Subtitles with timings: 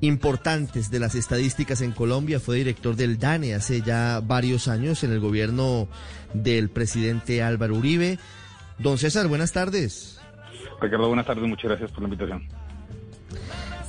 [0.00, 2.40] importantes de las estadísticas en Colombia.
[2.40, 5.88] Fue director del DANE hace ya varios años en el gobierno
[6.32, 8.18] del presidente Álvaro Uribe.
[8.78, 10.20] Don César, buenas tardes.
[10.80, 11.48] Ricardo, buenas tardes.
[11.48, 12.48] Muchas gracias por la invitación.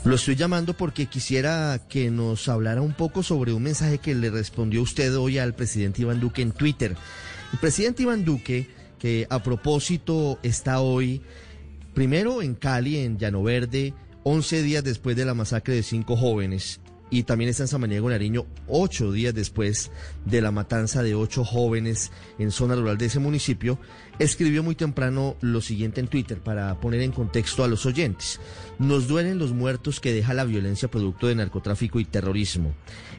[0.06, 4.30] Lo estoy llamando porque quisiera que nos hablara un poco sobre un mensaje que le
[4.30, 6.96] respondió usted hoy al presidente Iván Duque en Twitter.
[7.52, 11.24] El presidente Iván Duque, que a propósito está hoy,
[11.96, 13.96] primero en Cali, en Llano Verde,
[14.28, 16.80] 11 días después de la masacre de cinco jóvenes,
[17.12, 19.92] y también está en Samaniego, Nariño, ocho días después
[20.26, 23.78] de la matanza de ocho jóvenes en zona rural de ese municipio,
[24.18, 28.40] escribió muy temprano lo siguiente en Twitter para poner en contexto a los oyentes.
[28.80, 32.74] Nos duelen los muertos que deja la violencia producto de narcotráfico y terrorismo.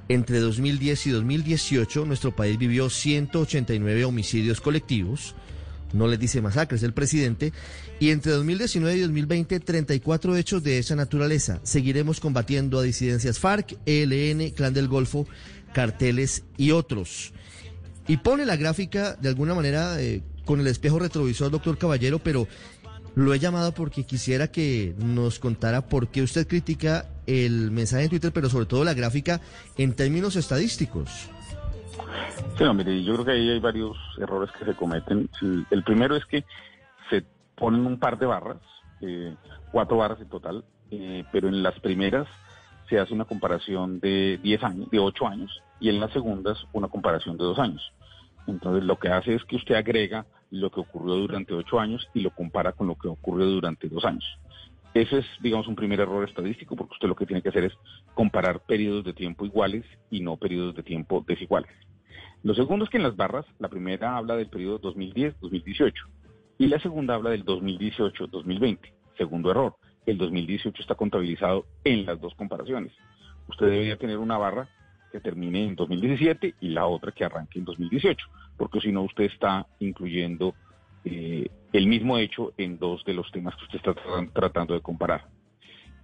[0.09, 5.37] Entre 2010 y 2018, nuestro país vivió 189 homicidios colectivos,
[5.93, 7.53] no les dice masacres el presidente,
[8.01, 11.61] y entre 2019 y 2020 34 hechos de esa naturaleza.
[11.63, 15.27] Seguiremos combatiendo a disidencias FARC, ELN, Clan del Golfo,
[15.73, 17.33] carteles y otros.
[18.09, 22.47] Y pone la gráfica de alguna manera eh, con el espejo retrovisor, doctor Caballero, pero
[23.17, 28.11] lo he llamado porque quisiera que nos contara por qué usted critica el mensaje en
[28.11, 29.41] Twitter, pero sobre todo la gráfica
[29.77, 31.31] en términos estadísticos.
[32.57, 35.29] Sí, no, mire, yo creo que ahí hay varios errores que se cometen.
[35.71, 36.45] El primero es que
[37.11, 38.61] se ponen un par de barras,
[39.01, 39.35] eh,
[39.73, 42.27] cuatro barras en total, eh, pero en las primeras
[42.89, 46.89] se hace una comparación de 10 años, de 8 años, y en las segundas una
[46.89, 47.93] comparación de 2 años.
[48.47, 52.21] Entonces lo que hace es que usted agrega lo que ocurrió durante 8 años y
[52.21, 54.25] lo compara con lo que ocurrió durante 2 años.
[54.95, 57.73] Ese es, digamos, un primer error estadístico porque usted lo que tiene que hacer es
[58.15, 61.71] comparar periodos de tiempo iguales y no periodos de tiempo desiguales.
[62.47, 65.93] Lo segundo es que en las barras, la primera habla del periodo 2010-2018
[66.59, 68.79] y la segunda habla del 2018-2020.
[69.19, 69.75] Segundo error,
[70.07, 72.93] el 2018 está contabilizado en las dos comparaciones.
[73.49, 74.69] Usted debería tener una barra
[75.11, 78.25] que termine en 2017 y la otra que arranque en 2018,
[78.57, 80.55] porque si no usted está incluyendo
[81.05, 84.83] eh, el mismo hecho en dos de los temas que usted está tra- tratando de
[84.83, 85.25] comparar.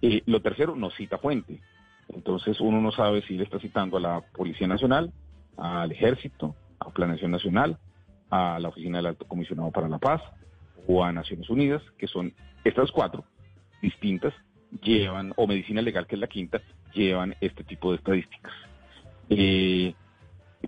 [0.01, 1.61] Eh, lo tercero, no cita fuente.
[2.09, 5.13] Entonces uno no sabe si le está citando a la Policía Nacional,
[5.57, 7.77] al Ejército, a Planeación Nacional,
[8.29, 10.21] a la Oficina del Alto Comisionado para la Paz
[10.87, 12.33] o a Naciones Unidas, que son
[12.63, 13.23] estas cuatro
[13.81, 14.33] distintas,
[14.81, 16.61] llevan, o Medicina Legal, que es la quinta,
[16.93, 18.53] llevan este tipo de estadísticas.
[19.29, 19.93] Eh,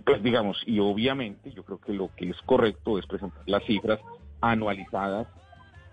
[0.04, 4.00] pues digamos, y obviamente yo creo que lo que es correcto es presentar las cifras
[4.40, 5.26] anualizadas,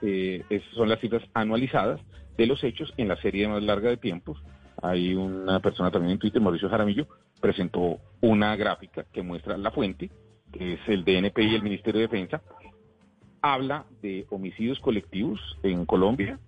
[0.01, 0.43] eh,
[0.73, 2.01] son las cifras anualizadas
[2.37, 4.41] de los hechos en la serie más larga de tiempos.
[4.81, 7.07] Hay una persona también en Twitter, Mauricio Jaramillo,
[7.39, 10.09] presentó una gráfica que muestra la fuente,
[10.53, 12.41] que es el DNP y el Ministerio de Defensa,
[13.41, 16.39] habla de homicidios colectivos en Colombia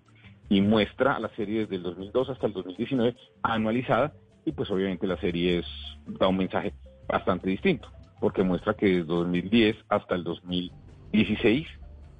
[0.47, 4.14] y muestra la serie desde el 2002 hasta el 2019 anualizada
[4.46, 5.66] y pues obviamente la serie es,
[6.08, 6.74] da un mensaje
[7.09, 7.90] bastante distinto
[8.22, 11.68] porque muestra que desde 2010 hasta el 2016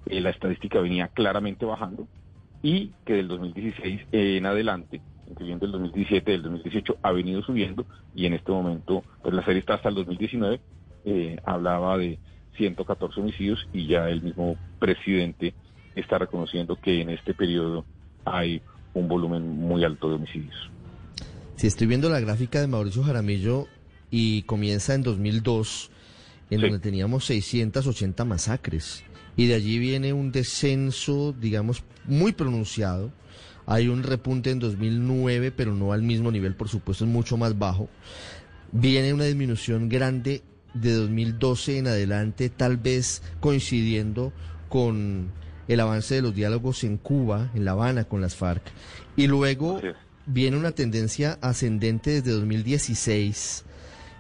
[0.08, 2.10] eh, la estadística venía claramente bajando
[2.62, 7.86] y que del 2016 en adelante, incluyendo el 2017 y el 2018, ha venido subiendo
[8.14, 10.60] y en este momento, pues la serie está hasta el 2019,
[11.06, 12.20] eh, hablaba de
[12.58, 15.54] 114 homicidios y ya el mismo presidente
[15.96, 17.86] está reconociendo que en este periodo
[18.24, 18.62] hay
[18.94, 20.70] un volumen muy alto de homicidios.
[21.56, 23.68] Si estoy viendo la gráfica de Mauricio Jaramillo
[24.12, 25.92] y comienza en 2002,
[26.50, 26.66] en Sí.
[26.66, 29.04] donde teníamos 680 masacres,
[29.38, 33.12] y de allí viene un descenso, digamos, muy pronunciado.
[33.66, 37.58] Hay un repunte en 2009, pero no al mismo nivel, por supuesto, es mucho más
[37.58, 37.90] bajo.
[38.72, 44.34] Viene una disminución grande de 2012 en adelante, tal vez coincidiendo
[44.70, 45.32] con
[45.68, 48.62] el avance de los diálogos en Cuba, en La Habana, con las FARC.
[49.16, 49.82] Y luego
[50.26, 53.66] viene una tendencia ascendente desde 2016,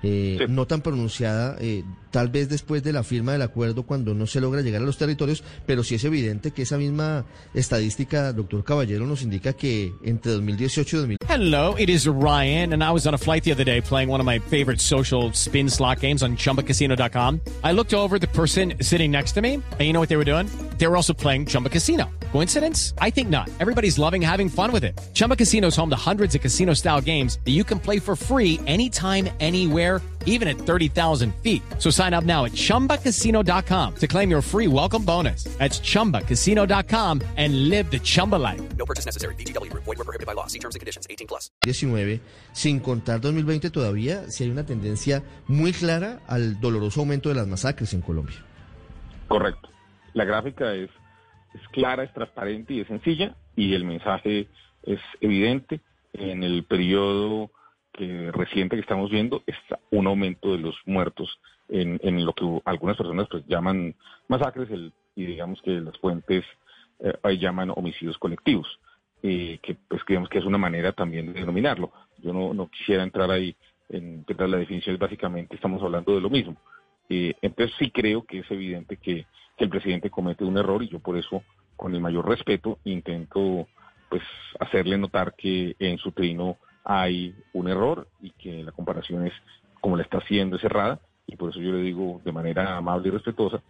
[0.03, 0.45] eh, Sí.
[0.49, 4.39] no tan pronunciada, eh, tal vez después de la firma del acuerdo cuando no se
[4.41, 9.05] logra llegar a los territorios, pero sí es evidente que esa misma estadística, doctor Caballero,
[9.05, 13.13] nos indica que entre 2018 y 2000 Hello, it is Ryan, and I was on
[13.13, 16.37] a flight the other day playing one of my favorite social spin slot games on
[16.37, 17.41] chumbacasino.com.
[17.63, 20.23] I looked over the person sitting next to me, and you know what they were
[20.25, 20.47] doing?
[20.77, 22.09] They were also playing Chumba Casino.
[22.31, 22.93] Coincidence?
[22.99, 23.49] I think not.
[23.59, 24.99] Everybody's loving having fun with it.
[25.13, 28.15] Chumba Casino is home to hundreds of casino style games that you can play for
[28.15, 31.61] free anytime, anywhere, even at 30,000 feet.
[31.79, 35.45] So sign up now at chumbacasino.com to claim your free welcome bonus.
[35.57, 38.61] That's chumbacasino.com and live the Chumba life.
[38.75, 39.35] No purchase necessary.
[39.35, 39.85] VGW Group.
[39.85, 40.47] Void were prohibited by law.
[40.47, 41.07] See terms and conditions.
[41.09, 41.51] 18 plus.
[41.63, 42.19] 19,
[42.51, 47.47] sin contar 2020 todavía, si hay una tendencia muy clara al doloroso aumento de las
[47.47, 48.43] masacres en Colombia.
[49.29, 49.74] Correcto.
[50.15, 50.89] La gráfica es,
[51.71, 54.47] clara, es transparente y es sencilla y el mensaje
[54.83, 55.81] es evidente.
[56.13, 57.51] En el periodo
[57.91, 62.95] que, reciente que estamos viendo está un aumento de los muertos en, lo que algunas
[62.95, 63.93] personas pues llaman
[64.29, 66.45] masacres el, y digamos que las fuentes
[67.01, 68.79] eh, ahí llaman homicidios colectivos,
[69.21, 71.91] eh, que pues creemos que es una manera también de denominarlo.
[72.19, 73.53] Yo no, quisiera entrar ahí
[73.89, 76.55] en la definición, básicamente estamos hablando de lo mismo.
[77.09, 79.25] Eh, entonces sí creo que es evidente que,
[79.57, 81.41] el presidente comete un error y yo por eso,
[81.77, 83.69] con el mayor respeto, intento
[84.09, 84.21] pues
[84.59, 89.33] hacerle notar que en su trino hay un error y que la comparación es
[89.79, 93.07] como la está haciendo, es errada, y por eso yo le digo de manera amable
[93.07, 93.61] y respetuosa,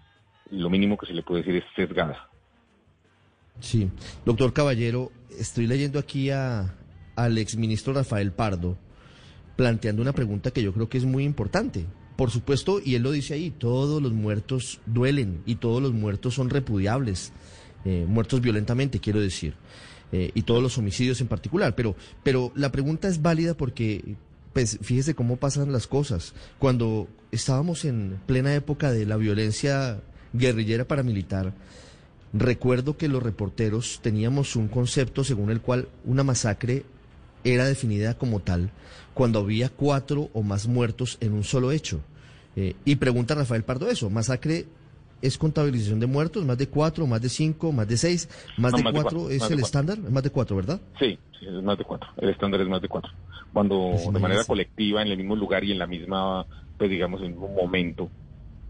[0.50, 2.30] lo mínimo que se le puede decir es sesgada.
[3.60, 3.92] Sí,
[4.26, 6.74] doctor Caballero, estoy leyendo aquí a,
[7.16, 8.76] al exministro Rafael Pardo
[9.56, 11.86] planteando una pregunta que yo creo que es muy importante.
[12.16, 16.34] Por supuesto, y él lo dice ahí, todos los muertos duelen y todos los muertos
[16.34, 17.34] son repudiables,
[17.84, 19.56] eh, muertos violentamente, quiero decir,
[20.12, 21.76] eh, y todos los homicidios en particular.
[21.76, 24.16] Pero, pero la pregunta es válida porque,
[24.54, 26.34] pues, fíjese cómo pasan las cosas.
[26.58, 30.02] Cuando estábamos en plena época de la violencia
[30.32, 31.54] guerrillera paramilitar,
[32.32, 36.86] recuerdo que los reporteros teníamos un concepto según el cual una masacre
[37.45, 38.71] era definida como tal
[39.13, 42.01] cuando había cuatro o más muertos en un solo hecho.
[42.57, 44.65] Eh, y pregunta Rafael Pardo eso, masacre
[45.21, 48.27] es contabilización de muertos, más de cuatro, más de cinco, más de seis,
[48.57, 49.65] más No, de más de cuatro es el cuatro.
[49.65, 50.81] estándar, más de cuatro, ¿verdad?
[51.00, 52.09] Sí, sí, es más de cuatro.
[52.18, 53.12] El estándar es más de cuatro.
[53.53, 56.45] Cuando Pues de manera colectiva, en el mismo lugar y en la misma,
[56.77, 58.09] pues digamos, en un momento,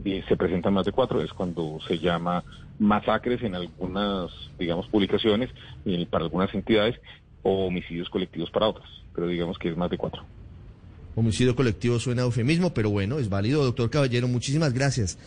[0.03, 2.43] y se presentan más de cuatro, es cuando se llama
[2.77, 5.49] masacres en algunas, digamos, publicaciones
[5.85, 6.95] y para algunas entidades
[7.45, 8.89] o homicidios colectivos para otras.
[9.13, 10.23] Pero digamos que es más de cuatro.
[11.15, 13.63] Homicidio colectivo suena a eufemismo, pero bueno, es válido.
[13.63, 15.17] Doctor Caballero, muchísimas gracias.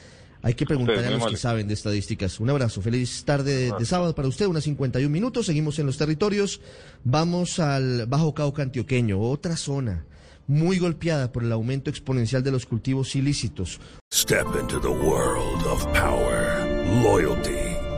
[0.42, 2.40] Hay que preguntarle Ustedes, a los que saben de estadísticas.
[2.40, 5.46] Un abrazo, feliz tarde de, de sábado para usted, unas 51 minutos.
[5.46, 6.60] Seguimos en los territorios.
[7.04, 10.04] Vamos al Bajo Cauca antioqueño, otra zona
[10.48, 13.78] muy golpeada por el aumento exponencial de los cultivos ilícitos.
[14.12, 16.66] Step into the world of power,
[17.02, 17.67] loyalty,